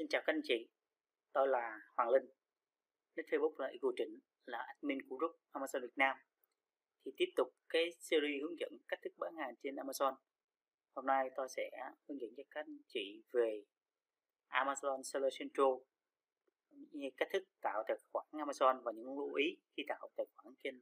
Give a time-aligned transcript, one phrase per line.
[0.00, 0.68] xin chào các anh chị.
[1.32, 2.24] Tôi là Hoàng Linh.
[3.16, 6.16] Nick Facebook là Igor Trịnh, là admin của group Amazon Việt Nam.
[7.04, 10.14] Thì tiếp tục cái series hướng dẫn cách thức bán hàng trên Amazon.
[10.94, 11.70] Hôm nay tôi sẽ
[12.08, 13.64] hướng dẫn cho các anh chị về
[14.48, 15.66] Amazon Seller Central,
[16.70, 20.54] như cách thức tạo tài khoản Amazon và những lưu ý khi tạo tài khoản
[20.64, 20.80] trên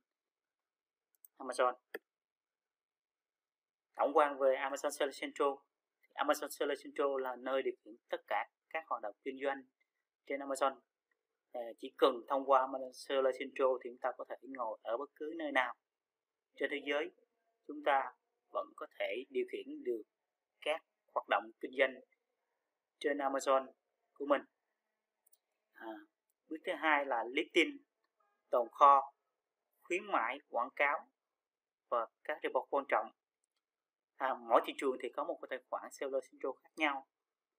[1.38, 1.74] Amazon.
[3.94, 5.48] Tổng quan về Amazon Seller Central
[6.14, 9.62] Amazon Seller Central là nơi điều khiển tất cả các hoạt động kinh doanh
[10.26, 10.80] trên Amazon.
[11.52, 14.96] Ờ, chỉ cần thông qua Amazon Seller Central thì chúng ta có thể ngồi ở
[14.96, 15.74] bất cứ nơi nào
[16.54, 17.10] trên thế giới.
[17.66, 18.12] Chúng ta
[18.52, 20.02] vẫn có thể điều khiển được
[20.60, 20.82] các
[21.14, 21.94] hoạt động kinh doanh
[22.98, 23.66] trên Amazon
[24.12, 24.42] của mình.
[25.72, 25.92] À,
[26.48, 27.78] bước thứ hai là listing
[28.50, 29.12] tồn kho
[29.82, 31.08] khuyến mãi quảng cáo
[31.88, 33.12] và các report quan trọng.
[34.16, 37.06] À, mỗi thị trường thì có một cái tài khoản seller central khác nhau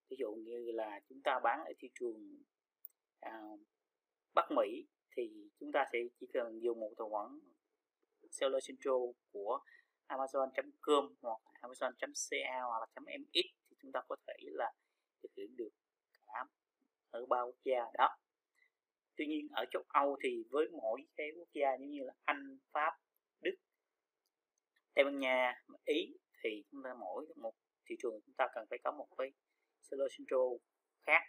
[0.09, 2.43] ví dụ như là chúng ta bán ở thị trường
[3.19, 3.41] à,
[4.33, 7.39] Bắc Mỹ thì chúng ta sẽ chỉ cần dùng một tài khoản
[8.31, 8.93] seller central
[9.31, 9.59] của
[10.07, 13.33] amazon.com hoặc amazon.ca hoặc là .mx
[13.69, 14.73] thì chúng ta có thể là
[15.23, 15.69] thực hiện được
[16.25, 16.45] cả
[17.09, 18.17] ở ba quốc gia đó.
[19.15, 22.91] Tuy nhiên ở châu Âu thì với mỗi cái quốc gia như là Anh, Pháp,
[23.41, 23.55] Đức,
[24.93, 27.53] Tây Ban Nha, Ý thì chúng ta mỗi một
[27.85, 29.31] thị trường chúng ta cần phải có một cái
[29.91, 30.49] seller central
[31.05, 31.21] khác.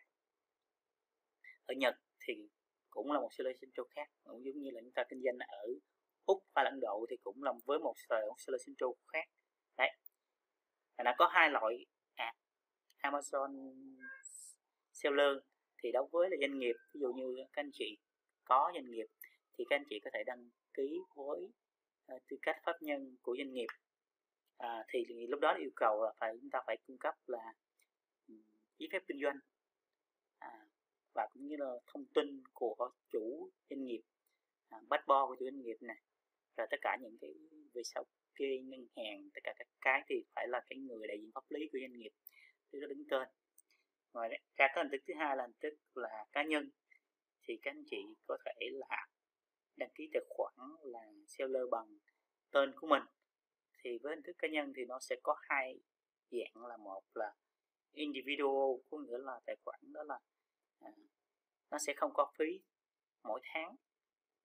[1.66, 2.34] Ở Nhật thì
[2.90, 5.68] cũng là một seller central khác cũng giống như là chúng ta kinh doanh ở
[6.24, 7.94] Úc và Ấn Độ thì cũng là với một
[8.38, 9.24] seller central khác.
[9.76, 9.90] Đấy.
[11.04, 12.32] Nó có hai loại à,
[12.98, 13.74] Amazon
[14.92, 15.36] seller
[15.82, 17.98] thì đối với là doanh nghiệp ví dụ như các anh chị
[18.44, 19.06] có doanh nghiệp
[19.58, 21.52] thì các anh chị có thể đăng ký với
[22.14, 23.66] uh, tư cách pháp nhân của doanh nghiệp.
[24.58, 27.54] À, thì lúc đó yêu cầu là phải chúng ta phải cung cấp là
[28.80, 29.38] giấy phép kinh doanh.
[30.38, 30.66] À,
[31.14, 34.02] và cũng như là thông tin của chủ doanh nghiệp
[34.68, 35.96] à, bát bo của chủ doanh nghiệp này.
[36.56, 37.34] Rồi tất cả những cái
[37.74, 38.04] về sau
[38.34, 41.44] kê ngân hàng tất cả các cái thì phải là cái người đại diện pháp
[41.48, 42.12] lý của doanh nghiệp
[42.70, 43.28] tức là đứng tên.
[44.12, 46.70] Ngoài ra cái hình thức thứ hai là hình thức là cá nhân.
[47.42, 49.06] Thì các anh chị có thể là
[49.76, 51.98] đăng ký tài khoản là seller bằng
[52.50, 53.02] tên của mình.
[53.82, 55.80] Thì với hình thức cá nhân thì nó sẽ có hai
[56.30, 57.34] dạng là một là
[57.92, 60.18] individual có nghĩa là tài khoản đó là
[60.80, 60.90] à,
[61.70, 62.60] nó sẽ không có phí
[63.22, 63.76] mỗi tháng.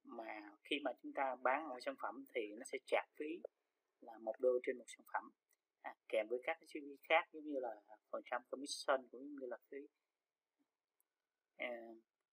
[0.04, 3.26] Mà khi mà chúng ta bán mỗi sản phẩm thì nó sẽ trả phí
[4.02, 5.32] là một đô trên một sản phẩm.
[5.82, 9.36] À, kèm với các cái chi phí khác giống như là phần trăm commission cũng
[9.36, 9.78] như là phí.
[11.58, 11.88] À,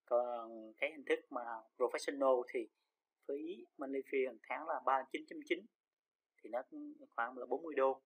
[0.05, 1.45] còn cái hình thức mà
[1.77, 2.69] professional thì
[3.29, 5.67] phí monthly fee hàng tháng là ba chín chín
[6.43, 6.63] thì nó
[7.11, 8.03] khoảng là 40 đô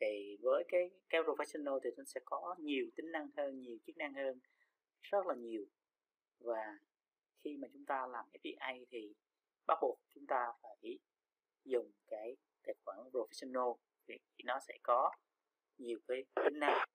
[0.00, 3.96] thì với cái cái professional thì nó sẽ có nhiều tính năng hơn, nhiều chức
[3.96, 4.40] năng hơn,
[5.02, 5.64] rất là nhiều.
[6.38, 6.78] Và
[7.44, 9.14] khi mà chúng ta làm FBA thì
[9.66, 10.98] bắt buộc chúng ta phải
[11.64, 13.76] dùng cái tài khoản professional
[14.08, 15.10] thì nó sẽ có
[15.78, 16.88] nhiều cái tính năng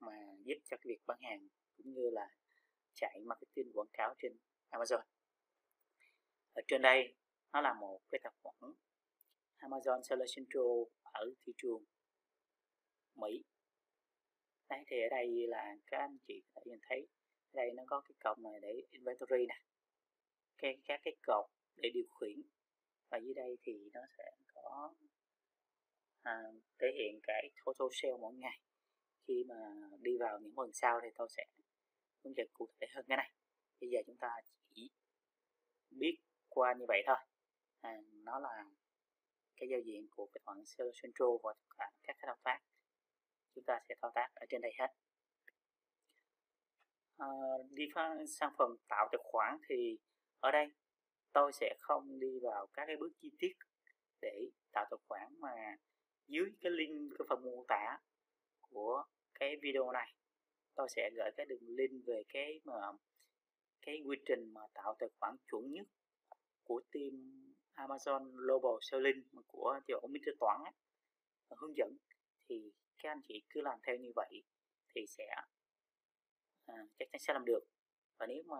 [0.00, 2.30] mà giúp cho cái việc bán hàng cũng như là
[2.94, 4.36] chạy marketing quảng cáo trên
[4.70, 5.02] Amazon.
[6.52, 7.14] Ở trên đây
[7.52, 8.72] nó là một cái tài khoản
[9.58, 10.64] Amazon Seller Central
[11.02, 11.84] ở thị trường
[13.18, 13.44] Mỹ.
[14.68, 17.08] Đấy thì ở đây là các anh chị có thể nhìn thấy
[17.52, 19.60] đây nó có cái cột này để inventory nè
[20.58, 21.46] cái các cái cột
[21.76, 22.42] để điều khiển.
[23.10, 24.94] Và dưới đây thì nó sẽ có
[26.22, 26.42] à,
[26.78, 28.60] thể hiện cái total sale mỗi ngày.
[29.26, 31.44] Khi mà đi vào những phần sau thì tôi sẽ
[32.24, 33.32] hướng dẫn cụ thể hơn cái này.
[33.80, 34.30] Bây giờ chúng ta
[34.74, 34.90] chỉ
[35.90, 36.18] biết
[36.48, 37.16] qua như vậy thôi.
[37.80, 38.64] À, nó là
[39.56, 42.60] cái giao diện của cái đoạn sale Central và tất cả các cái động tác
[43.58, 44.88] chúng ta sẽ thao tác ở trên đây hết
[47.16, 47.26] à,
[47.70, 47.84] đi
[48.26, 49.98] sang phần tạo tài khoản thì
[50.40, 50.66] ở đây
[51.32, 53.52] tôi sẽ không đi vào các cái bước chi tiết
[54.22, 55.76] để tạo tài khoản mà
[56.26, 57.98] dưới cái link cái phần mô tả
[58.60, 60.14] của cái video này
[60.74, 62.74] tôi sẽ gửi cái đường link về cái mà
[63.82, 65.86] cái quy trình mà tạo tài khoản chuẩn nhất
[66.64, 67.44] của team
[67.74, 70.30] Amazon Global Selling của chỗ Mr.
[70.40, 70.72] Toán á,
[71.56, 71.96] hướng dẫn
[72.48, 74.42] thì các anh chị cứ làm theo như vậy
[74.94, 75.24] thì sẽ
[76.66, 77.60] à, chắc chắn sẽ làm được.
[78.18, 78.56] Và nếu mà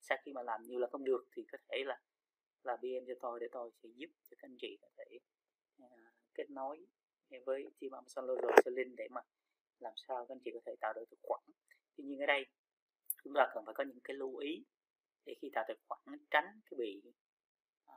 [0.00, 2.00] sau khi mà làm nhiều là không được thì có thể là
[2.62, 5.18] là BM cho tôi để tôi sẽ giúp cho các anh chị có thể
[5.78, 5.88] à,
[6.34, 6.86] kết nối
[7.44, 9.20] với team Amazon Global Selling để mà
[9.78, 11.40] làm sao các anh chị có thể tạo được tài khoản.
[11.96, 12.46] Tuy nhiên ở đây
[13.24, 14.64] chúng ta cần phải có những cái lưu ý
[15.24, 17.02] để khi tạo tài khoản tránh cái bị
[17.84, 17.94] à,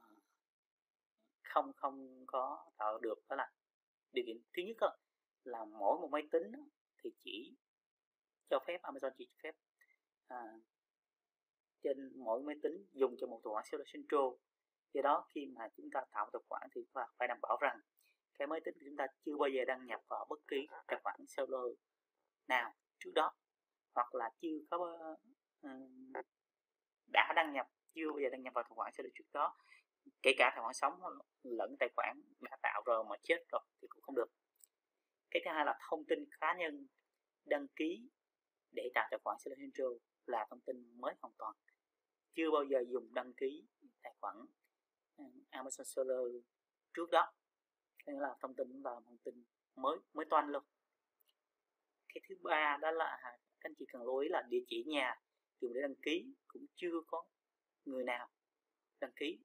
[1.44, 3.52] không không có tạo được đó là
[4.12, 4.38] điều kiện.
[4.54, 4.78] Thứ nhất
[5.44, 6.52] là mỗi một máy tính
[7.04, 7.58] thì chỉ
[8.50, 9.56] cho phép Amazon chỉ cho phép
[10.28, 10.38] à,
[11.82, 14.30] trên mỗi máy tính dùng cho một tài khoản Seller Central.
[14.94, 17.80] Do đó khi mà chúng ta tạo tài khoản thì phải đảm bảo rằng
[18.40, 21.00] cái máy tính của chúng ta chưa bao giờ đăng nhập vào bất kỳ tài
[21.04, 21.78] khoản Seller
[22.48, 23.34] nào trước đó
[23.96, 24.98] hoặc là chưa có
[25.68, 26.26] uh,
[27.08, 29.58] đã đăng nhập chưa bao giờ đăng nhập vào tài khoản Seller trước đó.
[30.22, 30.94] Kể cả tài khoản sống
[31.44, 34.32] lẫn tài khoản đã tạo rồi mà chết rồi thì cũng không được
[35.32, 36.88] cái thứ hai là thông tin cá nhân
[37.46, 38.10] đăng ký
[38.72, 39.88] để tạo tài khoản Seller Central
[40.26, 41.56] là thông tin mới hoàn toàn.
[42.34, 43.68] Chưa bao giờ dùng đăng ký
[44.04, 44.36] tài khoản
[45.18, 46.44] ừ, Amazon Seller
[46.94, 47.34] trước đó.
[48.06, 49.44] Nên là thông tin là thông tin
[49.76, 50.64] mới mới toan luôn.
[52.14, 54.84] Cái thứ ba đó là à, các anh chị cần lưu ý là địa chỉ
[54.88, 55.16] nhà
[55.62, 57.26] dùng để đăng ký, cũng chưa có
[57.86, 58.30] người nào
[59.00, 59.40] đăng ký.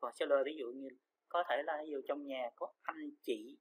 [0.00, 0.88] Và seller ví dụ như
[1.28, 3.58] có thể là ví dụ trong nhà có anh chị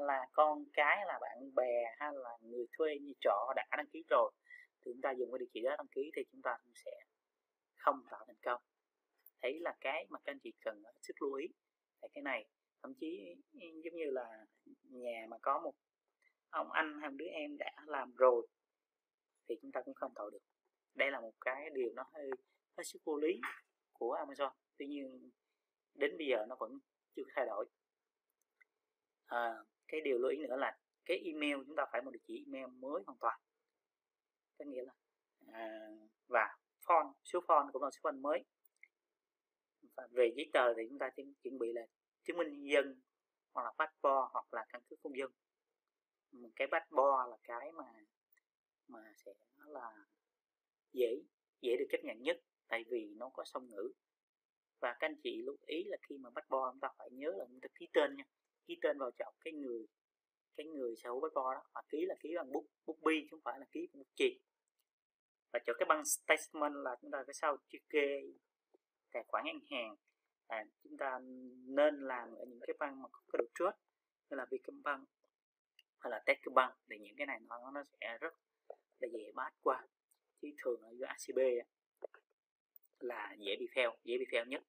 [0.00, 4.04] là con cái là bạn bè hay là người thuê như trọ đã đăng ký
[4.08, 4.32] rồi
[4.80, 6.90] thì chúng ta dùng cái địa chỉ đó đăng ký thì chúng ta cũng sẽ
[7.76, 8.62] không tạo thành công.
[9.42, 11.46] Thấy là cái mà các anh chị cần sức lưu ý
[12.00, 12.44] tại cái này.
[12.82, 14.46] Thậm chí giống như là
[14.82, 15.74] nhà mà có một
[16.50, 18.46] ông anh hay một đứa em đã làm rồi
[19.48, 20.42] thì chúng ta cũng không tạo được.
[20.94, 22.30] Đây là một cái điều nó hơi
[22.76, 23.40] hết sức vô lý
[23.92, 24.50] của Amazon.
[24.76, 25.30] Tuy nhiên
[25.94, 26.78] đến bây giờ nó vẫn
[27.16, 27.66] chưa thay đổi.
[29.26, 29.54] À,
[29.88, 32.66] cái điều lưu ý nữa là cái email chúng ta phải một địa chỉ email
[32.66, 33.40] mới hoàn toàn.
[34.58, 34.92] Có nghĩa là
[35.52, 35.88] à,
[36.26, 38.44] và font số font cũng là số font mới.
[39.96, 41.10] Và về giấy tờ thì chúng ta
[41.42, 41.86] chuẩn bị là
[42.24, 43.00] chứng minh nhân dân
[43.52, 45.30] hoặc là passport hoặc là căn cước công dân.
[46.56, 47.84] Cái passport là cái mà
[48.88, 50.06] mà sẽ là
[50.92, 51.22] dễ
[51.60, 53.92] dễ được chấp nhận nhất tại vì nó có song ngữ.
[54.80, 57.32] Và các anh chị lưu ý là khi mà bắt bo chúng ta phải nhớ
[57.36, 58.24] là chúng ta ký tên nha
[58.66, 59.86] ký tên vào trọng cái người
[60.56, 61.62] cái người sở hữu bắt bo đó.
[61.74, 64.08] Mà ký là ký bằng bút bút bi chứ không phải là ký bằng bút
[64.14, 64.40] chì.
[65.52, 68.22] Và chọn cái băng statement là chúng ta phải sao chưa kê
[69.12, 69.96] tài khoản ngân hàng.
[70.48, 71.18] Là chúng ta
[71.66, 73.76] nên làm ở những cái băng mà có cái độ trust
[74.30, 75.08] như là Vietcombank
[75.98, 78.34] hay là Techcombank thì những cái này nó nó sẽ rất
[79.00, 79.86] là dễ bắt qua.
[80.42, 81.66] Chứ thường ở dưới ACB
[82.98, 84.62] là dễ bị fail dễ bị fail nhất.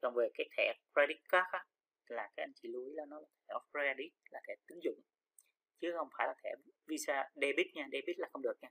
[0.00, 1.66] Còn về cái thẻ credit card á,
[2.10, 5.00] là các anh chị lưu ý là nó là thẻ credit, là thẻ tín dụng,
[5.80, 6.54] chứ không phải là thẻ
[6.86, 8.68] visa debit nha, debit là không được nha.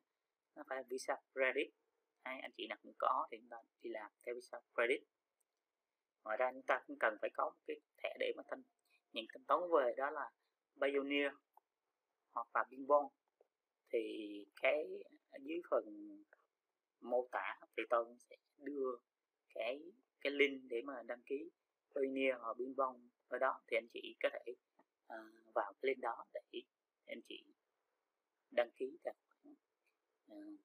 [0.56, 1.74] Nó phải là visa credit.
[2.24, 5.02] Hay anh chị nào cũng có thì chúng ta đi làm theo visa credit.
[6.24, 8.64] Ngoài ra chúng ta cũng cần phải có một cái thẻ để mà thanh,
[9.14, 10.32] nhận thanh toán về, đó là
[10.82, 11.32] Pioneer
[12.34, 13.06] hoặc là Binbon
[13.94, 14.00] thì
[14.62, 14.88] cái
[15.42, 15.84] dưới phần
[17.00, 18.98] mô tả thì tôi sẽ đưa
[19.54, 19.82] cái
[20.22, 21.50] cái link để mà đăng ký
[21.96, 24.52] Pioneer hoặc Binbon ở đó thì anh chị có thể
[25.14, 26.62] uh, vào cái link đó để
[27.06, 27.44] anh chị
[28.52, 29.56] đăng ký tài khoản
[30.32, 30.60] uh,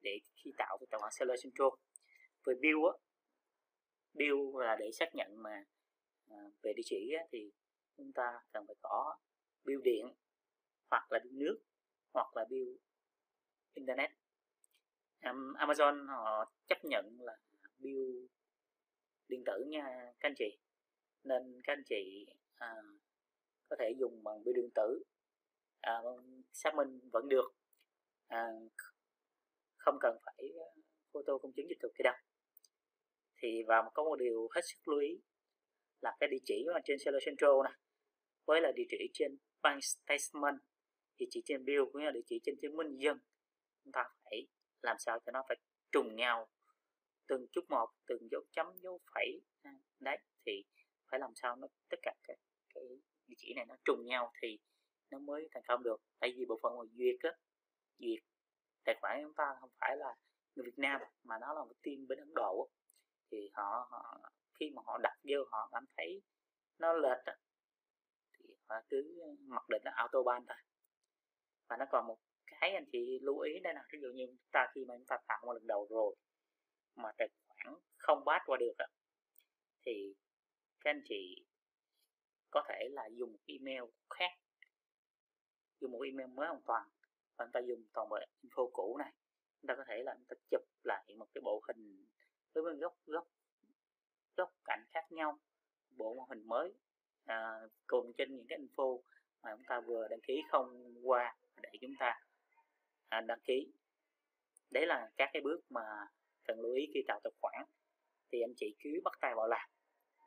[0.00, 1.68] để khi tạo cái tài khoản Seller Central.
[2.44, 2.92] Về bill á
[4.12, 5.64] bill là để xác nhận mà
[6.30, 7.52] uh, về địa chỉ á, thì
[7.96, 9.16] chúng ta cần phải có
[9.64, 10.14] bill điện
[10.90, 11.62] hoặc là bill nước
[12.12, 12.76] hoặc là bill
[13.74, 14.10] internet.
[15.22, 17.38] Um, Amazon họ chấp nhận là
[17.78, 18.26] bill
[19.28, 20.58] điện tử nha các anh chị
[21.24, 22.68] nên các anh chị à,
[23.68, 25.02] có thể dùng bằng bi điện tử.
[25.80, 27.54] À, vâng, xác minh vẫn được.
[28.26, 28.46] À,
[29.76, 30.68] không cần phải à,
[31.12, 32.14] photo công chứng dịch thuật cái đâu.
[33.42, 35.20] Thì và có một điều hết sức lưu ý
[36.00, 37.72] là cái địa chỉ mà trên Seller Central này
[38.46, 40.58] với là địa chỉ trên bank statement
[41.18, 43.18] địa chỉ trên bill cũng như là địa chỉ trên chứng minh dân
[43.84, 44.46] chúng ta phải
[44.82, 45.56] làm sao cho nó phải
[45.92, 46.48] trùng nhau.
[47.28, 50.64] Từng chút một từng dấu chấm dấu phẩy à, đấy thì
[51.14, 52.36] phải làm sao nó tất cả cái,
[52.74, 52.84] cái
[53.26, 54.58] địa chỉ này nó trùng nhau thì
[55.10, 55.96] nó mới thành công được.
[56.20, 57.30] Tại vì bộ phận mà duyệt á
[57.98, 58.18] duyệt
[58.84, 60.14] tài khoản chúng ta không phải là
[60.54, 62.70] người Việt Nam mà nó là một team bên Ấn Độ
[63.30, 64.30] thì họ, họ
[64.60, 66.22] khi mà họ đặt vô họ cảm thấy
[66.78, 67.36] nó lệch á
[68.38, 70.56] thì họ cứ mặc định là autoban thôi.
[71.68, 74.50] Và nó còn một cái anh chị lưu ý đây là ví dụ như chúng
[74.52, 76.16] ta khi mà chúng ta tạo một lần đầu rồi
[76.96, 78.74] mà tài khoản không bắt qua được
[79.86, 80.14] thì
[80.84, 81.44] các anh chị
[82.50, 84.30] có thể là dùng một email khác
[85.80, 86.88] dùng một email mới hoàn toàn
[87.36, 89.12] và chúng ta dùng toàn bộ info cũ này.
[89.60, 92.06] Chúng ta có thể là chúng ta chụp lại một cái bộ hình
[92.52, 93.28] với một góc góc
[94.36, 95.38] góc cạnh khác nhau
[95.90, 96.72] bộ mô hình mới.
[97.24, 99.00] À, cùng trên những cái info
[99.42, 102.20] mà chúng ta vừa đăng ký không qua để chúng ta
[103.08, 103.72] à, đăng ký.
[104.70, 105.82] Đấy là các cái bước mà
[106.44, 107.64] cần lưu ý khi tạo tài khoản.
[108.32, 109.70] Thì anh chị cứ bắt tay vào làm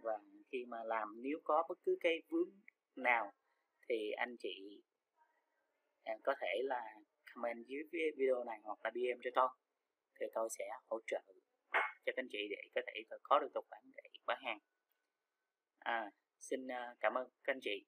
[0.02, 0.20] và
[0.51, 2.50] khi mà làm nếu có bất cứ cái vướng
[2.96, 3.34] nào
[3.89, 4.82] thì anh chị
[6.04, 6.82] à, có thể là
[7.34, 9.50] comment dưới video này hoặc là DM cho tôi.
[10.20, 11.24] Thì tôi sẽ hỗ trợ
[11.72, 14.60] cho các anh chị để có thể có được tài khoản để bán hàng.
[15.80, 17.86] À, xin à, cảm ơn các anh chị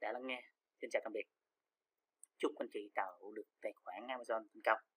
[0.00, 0.42] đã lắng nghe.
[0.80, 1.26] Xin chào tạm biệt.
[2.38, 4.93] Chúc anh chị tạo được tài khoản Amazon thành công.